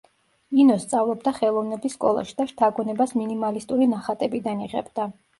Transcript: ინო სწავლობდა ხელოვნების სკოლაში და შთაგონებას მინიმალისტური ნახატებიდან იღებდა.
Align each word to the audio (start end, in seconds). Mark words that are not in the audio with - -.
ინო 0.61 0.75
სწავლობდა 0.83 1.33
ხელოვნების 1.39 1.93
სკოლაში 1.97 2.33
და 2.39 2.47
შთაგონებას 2.51 3.13
მინიმალისტური 3.19 3.89
ნახატებიდან 3.91 4.65
იღებდა. 4.69 5.07